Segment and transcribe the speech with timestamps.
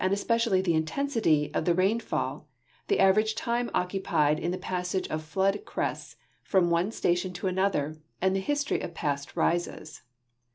[0.03, 2.47] especially the intensity, of the rainfall,
[2.87, 7.99] the average time occupied in the passage of flood crests from one station to anotlier,
[8.19, 10.01] and the history of past rises.